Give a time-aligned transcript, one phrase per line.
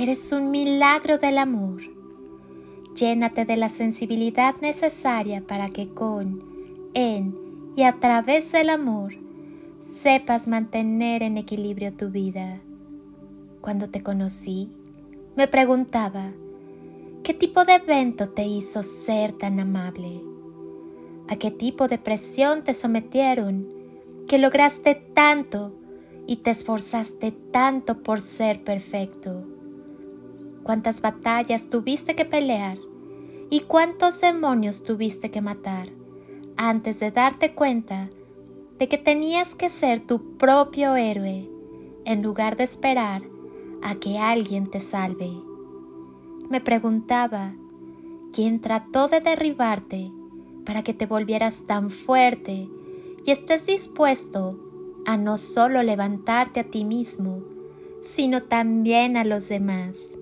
[0.00, 1.82] Eres un milagro del amor.
[2.94, 6.40] Llénate de la sensibilidad necesaria para que con,
[6.94, 7.36] en
[7.74, 9.14] y a través del amor
[9.76, 12.60] sepas mantener en equilibrio tu vida.
[13.60, 14.70] Cuando te conocí,
[15.34, 16.30] me preguntaba,
[17.24, 20.22] ¿qué tipo de evento te hizo ser tan amable?
[21.26, 23.66] ¿A qué tipo de presión te sometieron
[24.28, 25.74] que lograste tanto
[26.28, 29.57] y te esforzaste tanto por ser perfecto?
[30.68, 32.76] Cuántas batallas tuviste que pelear
[33.48, 35.88] y cuántos demonios tuviste que matar
[36.58, 38.10] antes de darte cuenta
[38.78, 41.48] de que tenías que ser tu propio héroe
[42.04, 43.22] en lugar de esperar
[43.80, 45.30] a que alguien te salve.
[46.50, 47.54] Me preguntaba,
[48.34, 50.12] ¿quién trató de derribarte
[50.66, 52.68] para que te volvieras tan fuerte
[53.24, 54.60] y estés dispuesto
[55.06, 57.42] a no solo levantarte a ti mismo,
[58.02, 60.18] sino también a los demás?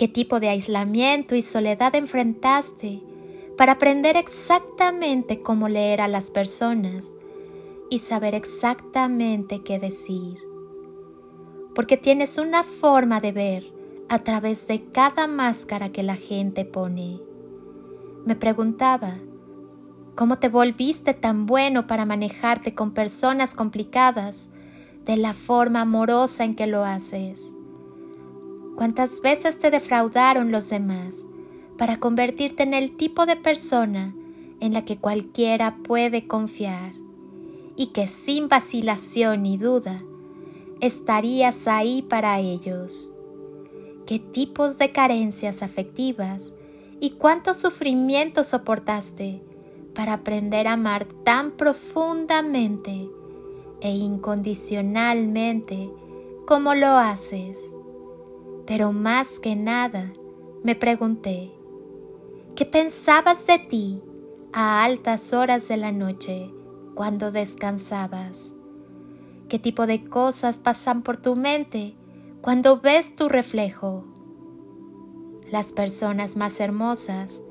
[0.00, 3.02] Qué tipo de aislamiento y soledad enfrentaste
[3.58, 7.12] para aprender exactamente cómo leer a las personas
[7.90, 10.38] y saber exactamente qué decir.
[11.74, 13.74] Porque tienes una forma de ver
[14.08, 17.20] a través de cada máscara que la gente pone.
[18.24, 19.18] Me preguntaba,
[20.14, 24.48] ¿cómo te volviste tan bueno para manejarte con personas complicadas
[25.04, 27.54] de la forma amorosa en que lo haces?
[28.76, 31.26] Cuántas veces te defraudaron los demás
[31.78, 34.14] para convertirte en el tipo de persona
[34.60, 36.92] en la que cualquiera puede confiar
[37.76, 40.02] y que sin vacilación ni duda
[40.80, 43.12] estarías ahí para ellos.
[44.06, 46.54] ¿Qué tipos de carencias afectivas
[47.00, 49.42] y cuánto sufrimiento soportaste
[49.94, 53.08] para aprender a amar tan profundamente
[53.80, 55.90] e incondicionalmente
[56.46, 57.74] como lo haces?
[58.70, 60.12] Pero más que nada,
[60.62, 61.50] me pregunté,
[62.54, 64.00] ¿qué pensabas de ti
[64.52, 66.54] a altas horas de la noche
[66.94, 68.52] cuando descansabas?
[69.48, 71.96] ¿Qué tipo de cosas pasan por tu mente
[72.42, 74.04] cuando ves tu reflejo?
[75.50, 77.42] Las personas más hermosas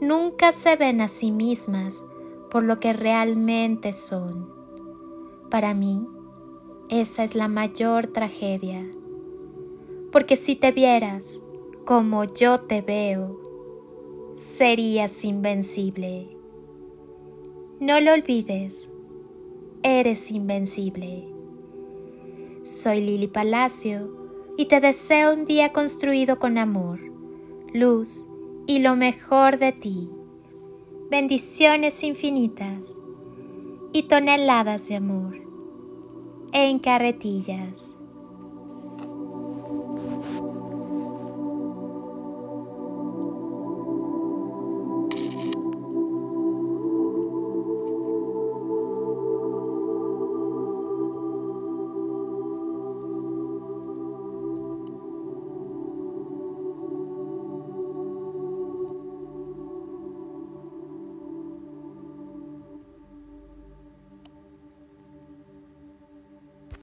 [0.00, 2.02] nunca se ven a sí mismas
[2.50, 4.50] por lo que realmente son.
[5.50, 6.08] Para mí,
[6.88, 8.82] esa es la mayor tragedia
[10.14, 11.42] porque si te vieras
[11.84, 13.36] como yo te veo,
[14.36, 16.28] serías invencible.
[17.80, 18.92] No lo olvides,
[19.82, 21.26] eres invencible.
[22.62, 24.16] Soy Lili Palacio
[24.56, 27.00] y te deseo un día construido con amor,
[27.72, 28.24] luz
[28.68, 30.08] y lo mejor de ti.
[31.10, 33.00] Bendiciones infinitas
[33.92, 35.34] y toneladas de amor
[36.52, 37.96] en carretillas.